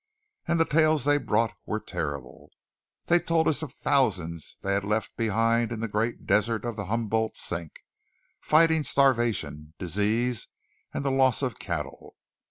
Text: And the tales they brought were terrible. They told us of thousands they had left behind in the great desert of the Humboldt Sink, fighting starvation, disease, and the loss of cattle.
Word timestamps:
And 0.47 0.59
the 0.59 0.65
tales 0.65 1.05
they 1.05 1.17
brought 1.19 1.53
were 1.67 1.79
terrible. 1.79 2.49
They 3.05 3.19
told 3.19 3.47
us 3.47 3.61
of 3.61 3.71
thousands 3.71 4.55
they 4.63 4.73
had 4.73 4.83
left 4.83 5.15
behind 5.15 5.71
in 5.71 5.79
the 5.79 5.87
great 5.87 6.25
desert 6.25 6.65
of 6.65 6.75
the 6.75 6.85
Humboldt 6.85 7.37
Sink, 7.37 7.73
fighting 8.39 8.81
starvation, 8.81 9.75
disease, 9.77 10.47
and 10.91 11.05
the 11.05 11.11
loss 11.11 11.43
of 11.43 11.59
cattle. 11.59 12.15